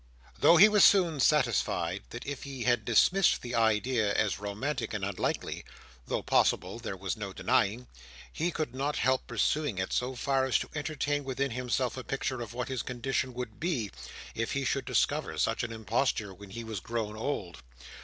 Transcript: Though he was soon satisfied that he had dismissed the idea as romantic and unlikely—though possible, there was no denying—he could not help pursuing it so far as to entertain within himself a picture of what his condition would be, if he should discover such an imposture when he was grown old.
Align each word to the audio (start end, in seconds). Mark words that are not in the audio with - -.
Though 0.39 0.57
he 0.57 0.67
was 0.67 0.83
soon 0.83 1.19
satisfied 1.19 2.01
that 2.09 2.23
he 2.23 2.63
had 2.63 2.85
dismissed 2.85 3.43
the 3.43 3.53
idea 3.53 4.11
as 4.11 4.39
romantic 4.39 4.95
and 4.95 5.05
unlikely—though 5.05 6.23
possible, 6.23 6.79
there 6.79 6.97
was 6.97 7.15
no 7.15 7.33
denying—he 7.33 8.49
could 8.49 8.73
not 8.73 8.95
help 8.95 9.27
pursuing 9.27 9.77
it 9.77 9.93
so 9.93 10.15
far 10.15 10.45
as 10.45 10.57
to 10.57 10.69
entertain 10.73 11.23
within 11.23 11.51
himself 11.51 11.97
a 11.97 12.03
picture 12.03 12.41
of 12.41 12.55
what 12.55 12.67
his 12.67 12.81
condition 12.81 13.35
would 13.35 13.59
be, 13.59 13.91
if 14.33 14.53
he 14.53 14.65
should 14.65 14.85
discover 14.85 15.37
such 15.37 15.61
an 15.61 15.71
imposture 15.71 16.33
when 16.33 16.49
he 16.49 16.63
was 16.63 16.79
grown 16.79 17.15
old. 17.15 17.59